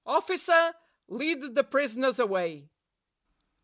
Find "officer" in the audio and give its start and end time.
0.03-0.73